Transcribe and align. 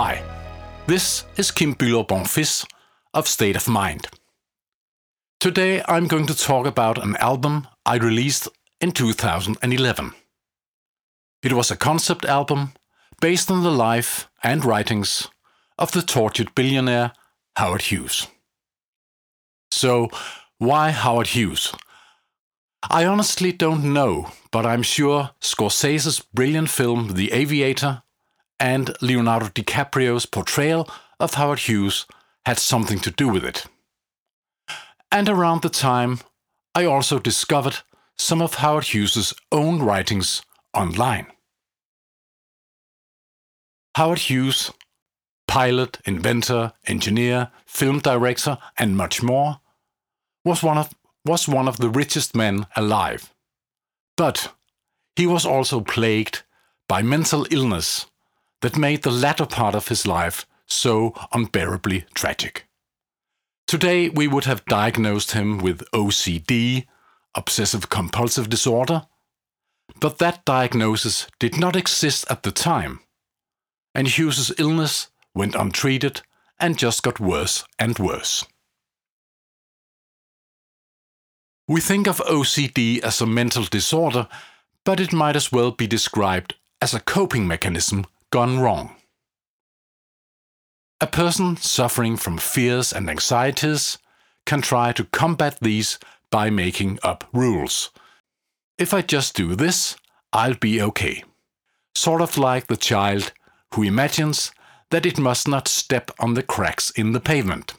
Hi, 0.00 0.22
this 0.86 1.24
is 1.36 1.50
Kim 1.50 1.74
Bülow 1.74 2.06
Bonfils 2.06 2.64
of 3.12 3.26
State 3.26 3.56
of 3.56 3.66
Mind. 3.66 4.06
Today 5.40 5.82
I'm 5.88 6.06
going 6.06 6.28
to 6.28 6.36
talk 6.36 6.66
about 6.66 7.02
an 7.02 7.16
album 7.16 7.66
I 7.84 7.96
released 7.96 8.46
in 8.80 8.92
2011. 8.92 10.12
It 11.42 11.52
was 11.52 11.72
a 11.72 11.76
concept 11.76 12.24
album 12.24 12.74
based 13.20 13.50
on 13.50 13.64
the 13.64 13.72
life 13.72 14.28
and 14.44 14.64
writings 14.64 15.26
of 15.76 15.90
the 15.90 16.02
tortured 16.02 16.54
billionaire 16.54 17.10
Howard 17.56 17.82
Hughes. 17.82 18.28
So, 19.72 20.10
why 20.58 20.92
Howard 20.92 21.34
Hughes? 21.34 21.74
I 22.88 23.04
honestly 23.04 23.50
don't 23.50 23.92
know, 23.92 24.30
but 24.52 24.64
I'm 24.64 24.84
sure 24.84 25.30
Scorsese's 25.40 26.20
brilliant 26.20 26.70
film 26.70 27.14
The 27.14 27.32
Aviator 27.32 28.04
and 28.60 28.96
Leonardo 29.00 29.46
DiCaprio's 29.46 30.26
portrayal 30.26 30.88
of 31.20 31.34
Howard 31.34 31.60
Hughes 31.60 32.06
had 32.44 32.58
something 32.58 32.98
to 33.00 33.10
do 33.10 33.28
with 33.28 33.44
it. 33.44 33.66
And 35.10 35.28
around 35.28 35.62
the 35.62 35.68
time, 35.68 36.20
I 36.74 36.84
also 36.84 37.18
discovered 37.18 37.78
some 38.16 38.42
of 38.42 38.54
Howard 38.54 38.84
Hughes's 38.84 39.34
own 39.52 39.80
writings 39.82 40.42
online. 40.74 41.26
Howard 43.96 44.18
Hughes, 44.20 44.70
pilot, 45.46 45.98
inventor, 46.04 46.72
engineer, 46.86 47.50
film 47.66 48.00
director, 48.00 48.58
and 48.78 48.96
much 48.96 49.22
more, 49.22 49.60
was 50.44 50.62
one 50.62 50.78
of, 50.78 50.94
was 51.24 51.48
one 51.48 51.68
of 51.68 51.78
the 51.78 51.88
richest 51.88 52.36
men 52.36 52.66
alive. 52.76 53.32
But 54.16 54.52
he 55.16 55.26
was 55.26 55.44
also 55.46 55.80
plagued 55.80 56.42
by 56.88 57.02
mental 57.02 57.46
illness 57.50 58.06
that 58.60 58.76
made 58.76 59.02
the 59.02 59.10
latter 59.10 59.46
part 59.46 59.74
of 59.74 59.88
his 59.88 60.06
life 60.06 60.46
so 60.66 61.14
unbearably 61.32 62.04
tragic. 62.14 62.66
Today, 63.66 64.08
we 64.08 64.26
would 64.26 64.44
have 64.44 64.64
diagnosed 64.64 65.32
him 65.32 65.58
with 65.58 65.88
OCD, 65.92 66.86
obsessive 67.34 67.88
compulsive 67.88 68.48
disorder, 68.48 69.06
but 70.00 70.18
that 70.18 70.44
diagnosis 70.44 71.26
did 71.38 71.58
not 71.58 71.76
exist 71.76 72.24
at 72.30 72.42
the 72.42 72.50
time, 72.50 73.00
and 73.94 74.08
Hughes's 74.08 74.52
illness 74.58 75.08
went 75.34 75.54
untreated 75.54 76.22
and 76.58 76.78
just 76.78 77.02
got 77.02 77.20
worse 77.20 77.64
and 77.78 77.98
worse. 77.98 78.44
We 81.66 81.82
think 81.82 82.08
of 82.08 82.18
OCD 82.20 83.00
as 83.00 83.20
a 83.20 83.26
mental 83.26 83.64
disorder, 83.64 84.28
but 84.84 85.00
it 85.00 85.12
might 85.12 85.36
as 85.36 85.52
well 85.52 85.70
be 85.70 85.86
described 85.86 86.54
as 86.80 86.94
a 86.94 87.00
coping 87.00 87.46
mechanism 87.46 88.06
gone 88.30 88.60
wrong. 88.60 88.94
A 91.00 91.06
person 91.06 91.56
suffering 91.56 92.16
from 92.16 92.38
fears 92.38 92.92
and 92.92 93.08
anxieties 93.08 93.98
can 94.46 94.60
try 94.60 94.92
to 94.92 95.04
combat 95.04 95.58
these 95.60 95.98
by 96.30 96.50
making 96.50 96.98
up 97.02 97.24
rules. 97.32 97.90
If 98.78 98.92
I 98.92 99.02
just 99.02 99.36
do 99.36 99.54
this, 99.54 99.96
I'll 100.32 100.54
be 100.54 100.82
okay. 100.82 101.24
Sort 101.94 102.20
of 102.20 102.36
like 102.36 102.66
the 102.66 102.76
child 102.76 103.32
who 103.74 103.82
imagines 103.82 104.52
that 104.90 105.06
it 105.06 105.18
must 105.18 105.46
not 105.46 105.68
step 105.68 106.10
on 106.18 106.34
the 106.34 106.42
cracks 106.42 106.90
in 106.90 107.12
the 107.12 107.20
pavement. 107.20 107.74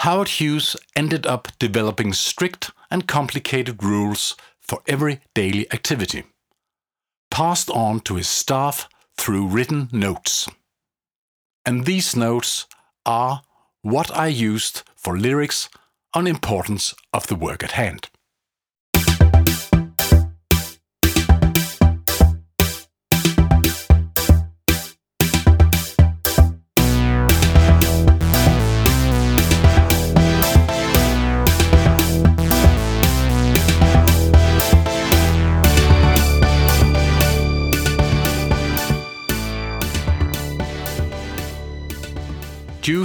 Howard 0.00 0.28
Hughes 0.28 0.76
ended 0.94 1.26
up 1.26 1.48
developing 1.58 2.12
strict 2.12 2.70
and 2.90 3.08
complicated 3.08 3.82
rules 3.82 4.36
for 4.60 4.80
every 4.86 5.20
daily 5.34 5.70
activity, 5.72 6.24
passed 7.30 7.68
on 7.70 8.00
to 8.00 8.14
his 8.14 8.28
staff 8.28 8.88
through 9.18 9.48
written 9.48 9.88
notes. 9.92 10.48
And 11.66 11.84
these 11.84 12.16
notes 12.16 12.66
are 13.04 13.42
what 13.82 14.10
I 14.16 14.28
used 14.28 14.82
for 14.96 15.18
lyrics 15.18 15.68
on 16.14 16.26
importance 16.26 16.94
of 17.12 17.26
the 17.26 17.34
work 17.34 17.62
at 17.62 17.72
hand. 17.72 18.08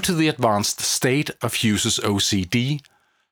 To 0.04 0.14
the 0.14 0.28
advanced 0.28 0.82
state 0.82 1.32
of 1.42 1.56
Hughes's 1.56 2.00
OCD, 2.00 2.82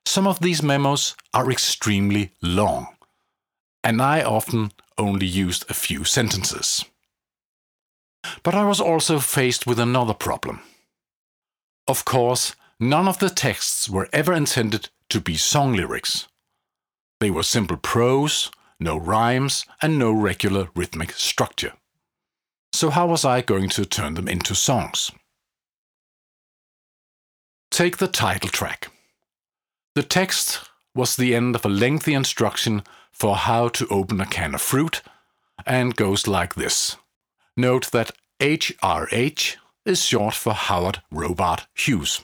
some 0.04 0.26
of 0.26 0.40
these 0.40 0.62
memos 0.62 1.14
are 1.32 1.50
extremely 1.50 2.32
long, 2.42 2.88
and 3.84 4.02
I 4.02 4.22
often 4.22 4.72
only 4.98 5.26
used 5.26 5.64
a 5.68 5.74
few 5.74 6.04
sentences. 6.04 6.84
But 8.42 8.54
I 8.54 8.64
was 8.64 8.80
also 8.80 9.18
faced 9.18 9.66
with 9.66 9.78
another 9.78 10.14
problem. 10.14 10.60
Of 11.88 12.04
course, 12.04 12.54
none 12.78 13.08
of 13.08 13.18
the 13.18 13.30
texts 13.30 13.88
were 13.88 14.08
ever 14.12 14.32
intended 14.32 14.88
to 15.10 15.20
be 15.20 15.36
song 15.36 15.74
lyrics. 15.74 16.28
They 17.20 17.30
were 17.30 17.42
simple 17.42 17.76
prose, 17.76 18.50
no 18.80 18.96
rhymes, 18.96 19.64
and 19.80 19.98
no 19.98 20.12
regular 20.12 20.68
rhythmic 20.74 21.12
structure. 21.12 21.74
So, 22.72 22.90
how 22.90 23.06
was 23.06 23.24
I 23.24 23.42
going 23.42 23.68
to 23.70 23.84
turn 23.84 24.14
them 24.14 24.28
into 24.28 24.54
songs? 24.54 25.10
Take 27.72 27.96
the 27.96 28.06
title 28.06 28.50
track. 28.50 28.90
The 29.94 30.02
text 30.02 30.60
was 30.94 31.16
the 31.16 31.34
end 31.34 31.54
of 31.54 31.64
a 31.64 31.70
lengthy 31.70 32.12
instruction 32.12 32.82
for 33.10 33.34
how 33.34 33.68
to 33.68 33.88
open 33.88 34.20
a 34.20 34.26
can 34.26 34.54
of 34.54 34.60
fruit 34.60 35.00
and 35.64 35.96
goes 35.96 36.26
like 36.26 36.54
this. 36.54 36.96
Note 37.56 37.90
that 37.90 38.10
HRH 38.40 39.56
is 39.86 40.04
short 40.04 40.34
for 40.34 40.52
Howard 40.52 41.00
Robard 41.10 41.62
Hughes. 41.72 42.20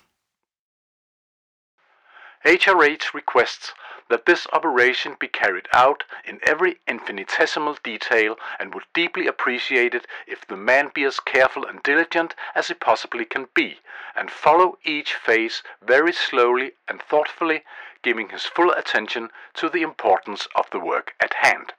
HRH 2.45 3.15
requests 3.15 3.73
that 4.09 4.27
this 4.27 4.47
operation 4.53 5.17
be 5.21 5.29
carried 5.29 5.67
out 5.73 6.05
in 6.27 6.41
every 6.47 6.77
infinitesimal 6.87 7.77
detail 7.83 8.37
and 8.59 8.75
would 8.75 8.85
deeply 8.95 9.27
appreciate 9.27 9.95
it 9.95 10.07
if 10.27 10.47
the 10.47 10.57
man 10.57 10.91
be 10.95 11.05
as 11.05 11.21
careful 11.21 11.67
and 11.67 11.83
diligent 11.83 12.35
as 12.55 12.69
he 12.69 12.75
possibly 12.75 13.25
can 13.25 13.47
be, 13.55 13.77
and 14.17 14.31
follow 14.31 14.79
each 14.85 15.15
phase 15.15 15.63
very 15.87 16.13
slowly 16.13 16.73
and 16.89 17.03
thoughtfully, 17.03 17.63
giving 18.03 18.29
his 18.31 18.45
full 18.45 18.71
attention 18.73 19.29
to 19.55 19.69
the 19.69 19.83
importance 19.83 20.49
of 20.55 20.67
the 20.71 20.81
work 20.81 21.13
at 21.21 21.35
hand. 21.35 21.73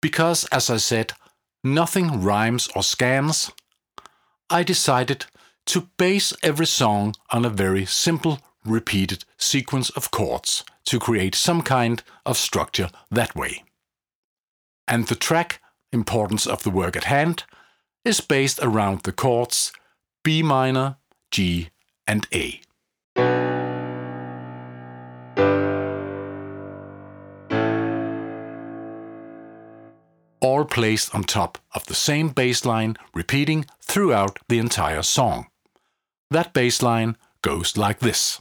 Because, 0.00 0.44
as 0.46 0.70
I 0.70 0.76
said, 0.78 1.12
nothing 1.62 2.22
rhymes 2.22 2.68
or 2.74 2.82
scans, 2.82 3.52
I 4.50 4.62
decided 4.62 5.26
to 5.66 5.88
base 5.98 6.32
every 6.42 6.66
song 6.66 7.14
on 7.30 7.44
a 7.44 7.50
very 7.50 7.84
simple 7.84 8.40
repeated 8.64 9.24
sequence 9.36 9.90
of 9.90 10.10
chords 10.10 10.64
to 10.88 10.98
create 10.98 11.34
some 11.34 11.62
kind 11.62 12.02
of 12.24 12.36
structure 12.36 12.90
that 13.10 13.36
way. 13.36 13.62
And 14.86 15.06
the 15.06 15.14
track, 15.14 15.60
Importance 15.92 16.46
of 16.46 16.62
the 16.62 16.70
Work 16.70 16.96
at 16.96 17.04
Hand, 17.04 17.44
is 18.04 18.20
based 18.22 18.58
around 18.62 19.02
the 19.02 19.12
chords 19.12 19.72
B 20.24 20.42
minor, 20.42 20.96
G, 21.30 21.68
and 22.06 22.26
A. 22.32 22.60
All 30.40 30.64
placed 30.64 31.14
on 31.14 31.24
top 31.24 31.58
of 31.74 31.84
the 31.86 31.94
same 31.94 32.30
bass 32.30 32.64
line, 32.64 32.96
repeating 33.12 33.66
throughout 33.82 34.38
the 34.48 34.58
entire 34.58 35.02
song. 35.02 35.48
That 36.30 36.54
bass 36.54 36.82
line 36.82 37.16
goes 37.42 37.76
like 37.76 37.98
this. 37.98 38.40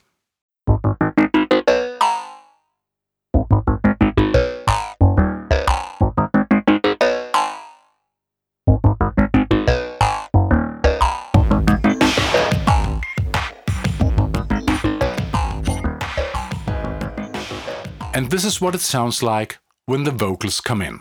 This 18.37 18.45
is 18.45 18.61
what 18.61 18.75
it 18.75 18.81
sounds 18.81 19.23
like 19.23 19.57
when 19.87 20.03
the 20.03 20.11
vocals 20.11 20.61
come 20.61 20.79
in. 20.79 20.99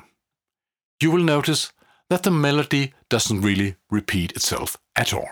You 1.02 1.10
will 1.10 1.22
notice 1.22 1.70
that 2.08 2.22
the 2.22 2.30
melody 2.30 2.94
doesn't 3.10 3.42
really 3.42 3.76
repeat 3.90 4.32
itself 4.32 4.78
at 4.96 5.12
all. 5.12 5.28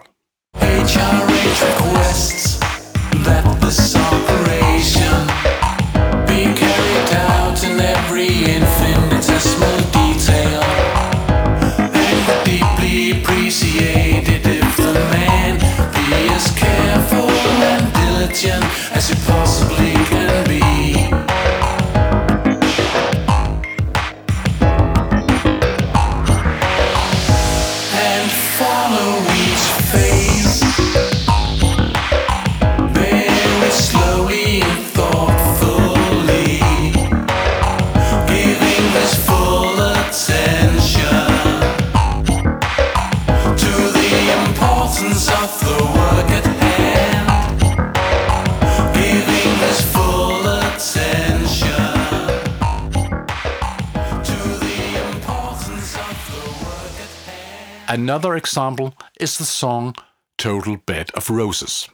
Another 57.94 58.34
example 58.34 58.92
is 59.20 59.38
the 59.38 59.44
song 59.44 59.94
Total 60.36 60.76
Bed 60.76 61.12
of 61.14 61.30
Roses. 61.30 61.88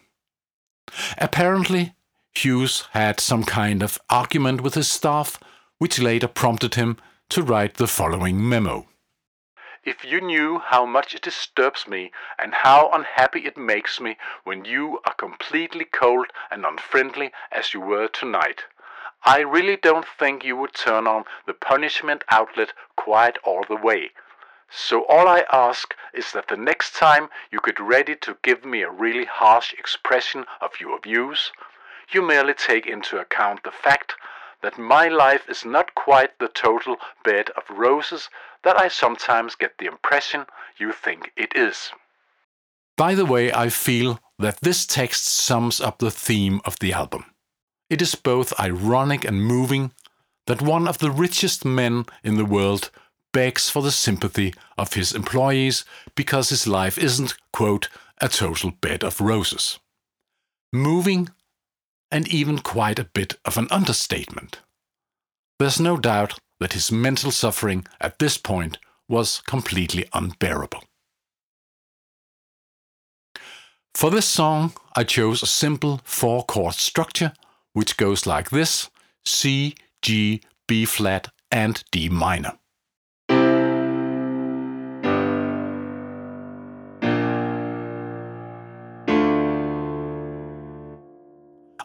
Apparently, 1.18 1.94
Hughes 2.34 2.88
had 2.92 3.20
some 3.20 3.44
kind 3.44 3.82
of 3.82 3.98
argument 4.08 4.62
with 4.62 4.72
his 4.72 4.88
staff, 4.88 5.38
which 5.76 5.98
later 5.98 6.26
prompted 6.26 6.74
him 6.74 6.96
to 7.28 7.42
write 7.42 7.74
the 7.74 7.86
following 7.86 8.48
memo. 8.48 8.86
If 9.84 10.02
you 10.02 10.22
knew 10.22 10.60
how 10.64 10.86
much 10.86 11.14
it 11.14 11.20
disturbs 11.20 11.86
me 11.86 12.12
and 12.38 12.54
how 12.54 12.88
unhappy 12.94 13.40
it 13.40 13.58
makes 13.58 14.00
me 14.00 14.16
when 14.44 14.64
you 14.64 15.00
are 15.04 15.12
completely 15.12 15.84
cold 15.84 16.28
and 16.50 16.64
unfriendly 16.64 17.30
as 17.52 17.74
you 17.74 17.80
were 17.82 18.08
tonight, 18.08 18.62
I 19.26 19.40
really 19.40 19.76
don't 19.76 20.06
think 20.18 20.44
you 20.44 20.56
would 20.56 20.72
turn 20.72 21.06
on 21.06 21.24
the 21.44 21.52
punishment 21.52 22.24
outlet 22.30 22.72
quite 22.96 23.36
all 23.44 23.64
the 23.68 23.76
way. 23.76 24.12
So 24.70 25.04
all 25.06 25.26
I 25.26 25.44
ask 25.52 25.94
is 26.14 26.32
that 26.32 26.48
the 26.48 26.56
next 26.56 26.94
time 26.94 27.28
you 27.50 27.58
get 27.64 27.80
ready 27.80 28.14
to 28.16 28.36
give 28.42 28.64
me 28.64 28.82
a 28.82 28.90
really 28.90 29.24
harsh 29.24 29.72
expression 29.72 30.46
of 30.60 30.80
your 30.80 31.00
views, 31.00 31.50
you 32.12 32.22
merely 32.22 32.54
take 32.54 32.86
into 32.86 33.18
account 33.18 33.64
the 33.64 33.72
fact 33.72 34.14
that 34.62 34.78
my 34.78 35.08
life 35.08 35.48
is 35.48 35.64
not 35.64 35.94
quite 35.94 36.38
the 36.38 36.48
total 36.48 36.96
bed 37.24 37.50
of 37.56 37.76
roses 37.76 38.28
that 38.62 38.78
I 38.78 38.88
sometimes 38.88 39.54
get 39.54 39.78
the 39.78 39.86
impression 39.86 40.46
you 40.78 40.92
think 40.92 41.32
it 41.36 41.56
is. 41.56 41.90
By 42.96 43.14
the 43.14 43.24
way, 43.24 43.52
I 43.52 43.70
feel 43.70 44.20
that 44.38 44.60
this 44.60 44.86
text 44.86 45.24
sums 45.24 45.80
up 45.80 45.98
the 45.98 46.10
theme 46.10 46.60
of 46.64 46.78
the 46.80 46.92
album. 46.92 47.24
It 47.88 48.02
is 48.02 48.14
both 48.14 48.58
ironic 48.60 49.24
and 49.24 49.42
moving 49.42 49.92
that 50.46 50.62
one 50.62 50.86
of 50.86 50.98
the 50.98 51.10
richest 51.10 51.64
men 51.64 52.04
in 52.22 52.36
the 52.36 52.44
world 52.44 52.90
begs 53.32 53.70
for 53.70 53.82
the 53.82 53.90
sympathy 53.90 54.54
of 54.76 54.94
his 54.94 55.12
employees 55.12 55.84
because 56.14 56.48
his 56.48 56.66
life 56.66 56.98
isn't, 56.98 57.34
quote, 57.52 57.88
a 58.20 58.28
total 58.28 58.72
bed 58.80 59.02
of 59.02 59.20
roses. 59.20 59.78
Moving 60.72 61.28
and 62.10 62.28
even 62.28 62.58
quite 62.58 62.98
a 62.98 63.04
bit 63.04 63.34
of 63.44 63.56
an 63.56 63.68
understatement. 63.70 64.60
There's 65.58 65.80
no 65.80 65.96
doubt 65.96 66.38
that 66.58 66.72
his 66.72 66.92
mental 66.92 67.30
suffering 67.30 67.86
at 68.00 68.18
this 68.18 68.36
point 68.36 68.78
was 69.08 69.40
completely 69.46 70.06
unbearable. 70.12 70.84
For 73.94 74.10
this 74.10 74.26
song, 74.26 74.72
I 74.94 75.04
chose 75.04 75.42
a 75.42 75.46
simple 75.46 76.00
four 76.04 76.44
chord 76.44 76.74
structure 76.74 77.32
which 77.72 77.96
goes 77.96 78.26
like 78.26 78.50
this 78.50 78.88
C, 79.24 79.74
G, 80.02 80.42
B 80.66 80.84
flat, 80.84 81.28
and 81.50 81.82
D 81.90 82.08
minor. 82.08 82.59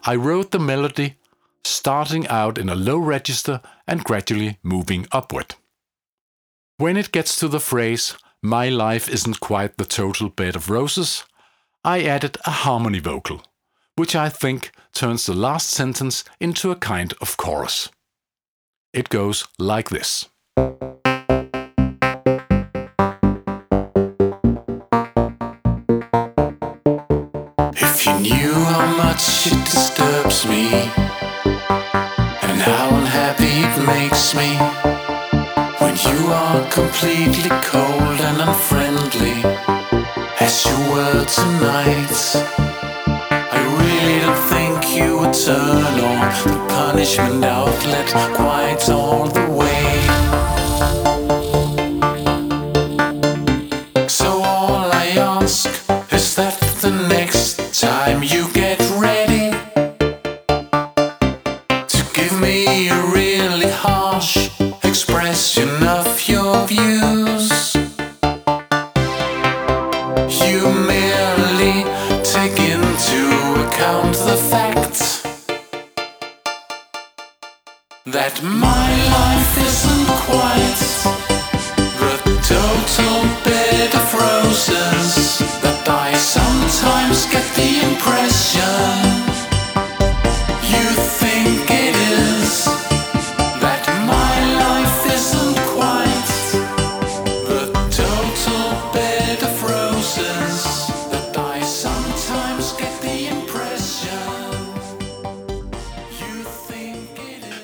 I 0.07 0.15
wrote 0.15 0.51
the 0.51 0.59
melody 0.59 1.15
starting 1.63 2.27
out 2.27 2.59
in 2.59 2.69
a 2.69 2.75
low 2.75 2.99
register 2.99 3.59
and 3.87 4.03
gradually 4.03 4.59
moving 4.61 5.07
upward. 5.11 5.55
When 6.77 6.95
it 6.95 7.11
gets 7.11 7.39
to 7.39 7.47
the 7.47 7.59
phrase, 7.59 8.15
My 8.43 8.69
life 8.69 9.09
isn't 9.09 9.39
quite 9.39 9.77
the 9.77 9.85
total 9.85 10.29
bed 10.29 10.55
of 10.55 10.69
roses, 10.69 11.23
I 11.83 12.03
added 12.03 12.37
a 12.45 12.51
harmony 12.51 12.99
vocal, 12.99 13.43
which 13.95 14.15
I 14.15 14.29
think 14.29 14.71
turns 14.93 15.25
the 15.25 15.33
last 15.33 15.69
sentence 15.69 16.23
into 16.39 16.69
a 16.69 16.75
kind 16.75 17.13
of 17.21 17.37
chorus. 17.37 17.89
It 18.93 19.09
goes 19.09 19.47
like 19.57 19.89
this. 19.89 20.29
Knew 28.21 28.53
how 28.53 28.85
much 28.97 29.47
it 29.47 29.65
disturbs 29.65 30.45
me 30.47 30.69
and 32.43 32.61
how 32.61 32.87
unhappy 32.95 33.63
it 33.67 33.75
makes 33.85 34.33
me 34.33 34.55
when 35.79 35.95
you 36.07 36.27
are 36.31 36.61
completely 36.71 37.49
cold 37.61 38.19
and 38.27 38.41
unfriendly 38.41 39.37
as 40.39 40.65
you 40.65 40.77
were 40.93 41.25
tonight. 41.25 42.15
I 43.51 43.59
really 43.81 44.19
don't 44.21 44.43
think 44.53 44.95
you 44.95 45.19
would 45.19 45.33
turn 45.33 45.99
on 46.11 46.19
the 46.47 46.67
punishment 46.69 47.43
outlet 47.43 48.07
quite 48.33 48.89
all 48.89 49.27
the 49.27 49.49
way. 49.49 50.14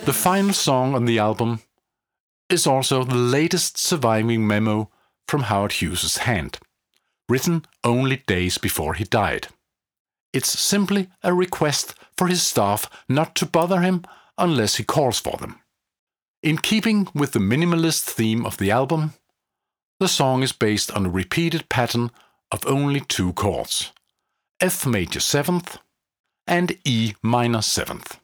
The 0.05 0.13
final 0.13 0.53
song 0.53 0.95
on 0.95 1.05
the 1.05 1.19
album 1.19 1.61
is 2.49 2.65
also 2.65 3.03
the 3.03 3.15
latest 3.15 3.77
surviving 3.77 4.47
memo 4.47 4.89
from 5.27 5.43
Howard 5.43 5.73
Hughes's 5.73 6.17
hand, 6.17 6.57
written 7.29 7.65
only 7.83 8.17
days 8.27 8.57
before 8.57 8.95
he 8.95 9.03
died. 9.03 9.47
It's 10.33 10.59
simply 10.59 11.09
a 11.23 11.33
request 11.33 11.93
for 12.17 12.27
his 12.27 12.41
staff 12.41 12.89
not 13.07 13.35
to 13.35 13.45
bother 13.45 13.81
him 13.81 14.03
unless 14.37 14.75
he 14.75 14.83
calls 14.83 15.19
for 15.19 15.37
them. 15.37 15.59
In 16.41 16.57
keeping 16.57 17.07
with 17.13 17.33
the 17.33 17.39
minimalist 17.39 18.01
theme 18.01 18.45
of 18.45 18.57
the 18.57 18.71
album, 18.71 19.13
the 19.99 20.07
song 20.07 20.41
is 20.41 20.51
based 20.51 20.89
on 20.91 21.05
a 21.05 21.09
repeated 21.09 21.69
pattern 21.69 22.09
of 22.51 22.65
only 22.65 23.01
two 23.01 23.33
chords 23.33 23.91
F 24.59 24.85
major 24.85 25.19
7th 25.19 25.77
and 26.47 26.77
E 26.83 27.13
minor 27.21 27.59
7th. 27.59 28.17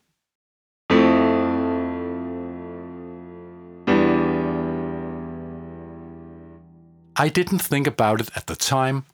I 7.19 7.29
didn't 7.29 7.59
think 7.59 7.87
about 7.87 8.21
it 8.21 8.29
at 8.35 8.45
the 8.45 8.55
time, 8.55 9.05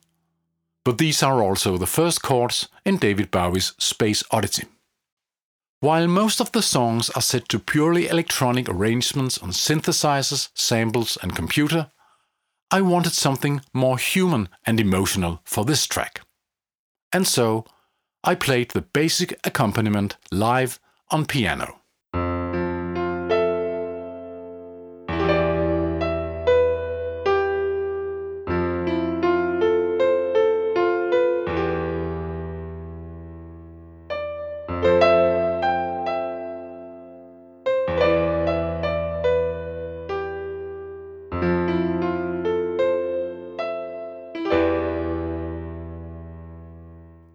but 0.84 0.98
these 0.98 1.24
are 1.24 1.42
also 1.42 1.78
the 1.78 1.88
first 1.88 2.22
chords 2.22 2.68
in 2.84 2.98
David 2.98 3.32
Bowie's 3.32 3.74
Space 3.78 4.24
Oddity. 4.30 4.68
While 5.80 6.08
most 6.08 6.42
of 6.42 6.52
the 6.52 6.62
songs 6.62 7.10
are 7.12 7.22
set 7.22 7.48
to 7.50 7.60
purely 7.60 8.10
electronic 8.10 8.68
arrangements 8.68 9.38
on 9.38 9.52
synthesizers, 9.52 10.50
samples, 10.54 11.18
and 11.22 11.36
computer, 11.36 11.92
I 12.70 12.82
wanted 12.82 13.14
something 13.14 13.62
more 13.74 13.98
human 13.98 14.50
and 14.66 14.80
emotional 14.82 15.40
for 15.46 15.64
this 15.64 15.88
track. 15.88 16.22
And 17.14 17.26
so, 17.26 17.66
I 18.24 18.36
played 18.36 18.72
the 18.72 18.82
basic 18.82 19.40
accompaniment 19.46 20.18
live 20.32 20.80
on 21.10 21.26
piano. 21.26 21.80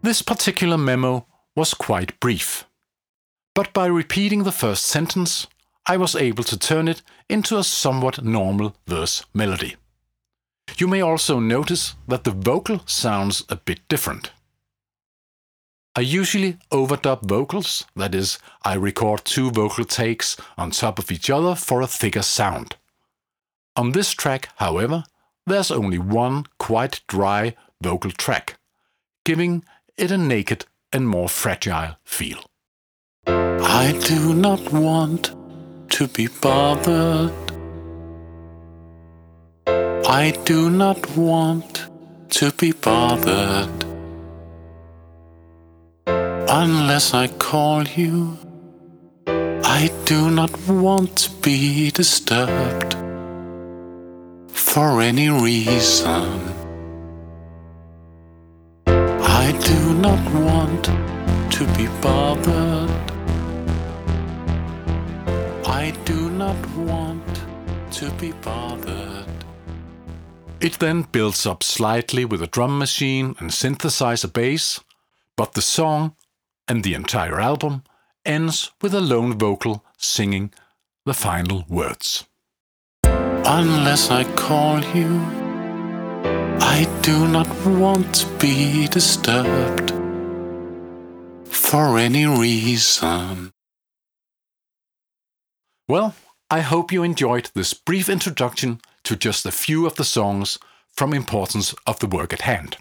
This 0.08 0.22
particular 0.22 0.78
memo 0.78 1.26
was 1.54 1.74
quite 1.74 2.18
brief. 2.18 2.64
But 3.54 3.74
by 3.74 3.84
repeating 3.84 4.44
the 4.44 4.58
first 4.64 4.86
sentence, 4.86 5.46
I 5.84 5.98
was 5.98 6.16
able 6.16 6.44
to 6.44 6.58
turn 6.58 6.88
it 6.88 7.02
into 7.28 7.58
a 7.58 7.62
somewhat 7.62 8.24
normal 8.24 8.74
verse 8.86 9.26
melody. 9.34 9.76
You 10.78 10.88
may 10.88 11.02
also 11.02 11.40
notice 11.40 11.94
that 12.06 12.24
the 12.24 12.30
vocal 12.30 12.80
sounds 12.86 13.44
a 13.50 13.56
bit 13.56 13.86
different. 13.90 14.30
I 15.94 16.00
usually 16.00 16.56
overdub 16.72 17.28
vocals, 17.28 17.84
that 17.94 18.14
is, 18.14 18.38
I 18.62 18.76
record 18.76 19.26
two 19.26 19.50
vocal 19.50 19.84
takes 19.84 20.38
on 20.56 20.70
top 20.70 20.98
of 20.98 21.12
each 21.12 21.28
other 21.28 21.54
for 21.54 21.82
a 21.82 21.86
thicker 21.86 22.22
sound. 22.22 22.76
On 23.76 23.92
this 23.92 24.12
track, 24.12 24.48
however, 24.56 25.04
there's 25.46 25.70
only 25.70 25.98
one 25.98 26.46
quite 26.58 27.02
dry 27.08 27.54
vocal 27.82 28.10
track, 28.10 28.58
giving 29.26 29.64
it 29.98 30.12
a 30.12 30.16
naked 30.16 30.64
and 30.92 31.06
more 31.06 31.28
fragile 31.28 31.96
feel. 32.04 32.44
I 33.26 33.98
do 34.06 34.32
not 34.32 34.72
want 34.72 35.34
to 35.90 36.06
be 36.06 36.28
bothered. 36.28 37.32
I 39.66 40.32
do 40.44 40.70
not 40.70 41.16
want 41.16 41.88
to 42.30 42.52
be 42.52 42.72
bothered. 42.72 43.84
Unless 46.06 47.12
I 47.14 47.26
call 47.26 47.82
you, 47.82 48.38
I 49.26 49.90
do 50.04 50.30
not 50.30 50.56
want 50.68 51.16
to 51.18 51.30
be 51.42 51.90
disturbed 51.90 52.94
for 54.48 55.02
any 55.02 55.28
reason. 55.28 56.57
I 59.48 59.52
do 59.52 59.94
not 59.94 60.22
want 60.34 60.84
to 61.54 61.64
be 61.78 61.86
bothered. 62.02 62.90
I 65.66 65.90
do 66.04 66.28
not 66.28 66.60
want 66.76 67.24
to 67.92 68.10
be 68.20 68.32
bothered. 68.32 69.24
It 70.60 70.78
then 70.80 71.00
builds 71.00 71.46
up 71.46 71.62
slightly 71.62 72.26
with 72.26 72.42
a 72.42 72.46
drum 72.46 72.78
machine 72.78 73.36
and 73.38 73.48
synthesizer 73.48 74.30
bass, 74.30 74.80
but 75.34 75.54
the 75.54 75.62
song 75.62 76.14
and 76.68 76.84
the 76.84 76.92
entire 76.92 77.40
album 77.40 77.84
ends 78.26 78.70
with 78.82 78.92
a 78.92 79.00
lone 79.00 79.38
vocal 79.38 79.82
singing 79.96 80.52
the 81.06 81.14
final 81.14 81.64
words. 81.70 82.26
Unless 83.02 84.10
I 84.10 84.24
call 84.34 84.84
you, 84.94 85.37
I 86.60 86.86
do 87.02 87.26
not 87.28 87.48
want 87.66 88.14
to 88.16 88.26
be 88.38 88.86
disturbed 88.88 89.90
for 91.46 91.98
any 91.98 92.26
reason. 92.26 93.52
Well, 95.88 96.14
I 96.50 96.60
hope 96.60 96.92
you 96.92 97.02
enjoyed 97.02 97.50
this 97.54 97.74
brief 97.74 98.08
introduction 98.08 98.80
to 99.04 99.16
just 99.16 99.46
a 99.46 99.50
few 99.50 99.86
of 99.86 99.96
the 99.96 100.04
songs 100.04 100.58
from 100.88 101.14
Importance 101.14 101.74
of 101.86 101.98
the 101.98 102.06
Work 102.06 102.32
at 102.32 102.42
Hand. 102.42 102.76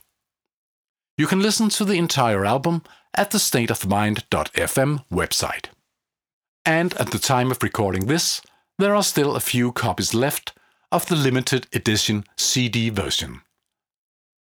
You 1.17 1.27
can 1.27 1.41
listen 1.41 1.69
to 1.69 1.86
the 1.86 1.98
entire 1.98 2.46
album 2.46 2.84
at 3.13 3.31
the 3.31 3.38
stateofmind.fm 3.38 5.05
website. 5.12 5.65
And 6.65 6.93
at 6.96 7.12
the 7.12 7.19
time 7.19 7.51
of 7.51 7.63
recording 7.63 8.05
this, 8.05 8.41
there 8.77 8.96
are 8.96 9.03
still 9.03 9.36
a 9.36 9.39
few 9.39 9.72
copies 9.72 10.13
left 10.13 10.53
of 10.91 11.07
the 11.07 11.15
limited 11.15 11.67
edition 11.74 12.24
CD 12.38 12.89
version, 12.89 13.41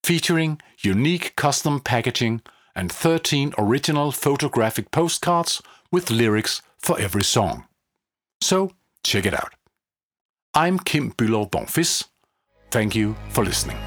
featuring 0.04 0.62
unique 0.80 1.36
custom 1.36 1.80
packaging 1.80 2.42
and 2.76 2.92
13 2.92 3.54
original 3.58 4.12
photographic 4.12 4.92
postcards 4.92 5.62
with 5.92 6.12
lyrics 6.12 6.62
for 6.78 7.00
every 7.00 7.24
song. 7.24 7.66
So, 8.42 8.72
check 9.04 9.26
it 9.26 9.34
out. 9.34 9.54
I'm 10.54 10.80
Kim 10.80 11.12
Bülow 11.12 11.50
Bonfils. 11.50 12.06
Thank 12.72 12.96
you 12.96 13.16
for 13.30 13.44
listening. 13.44 13.78